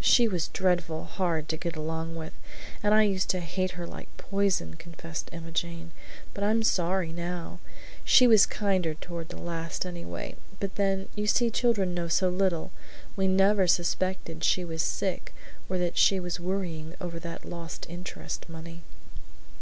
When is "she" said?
0.00-0.28, 8.04-8.28, 14.44-14.64, 15.98-16.20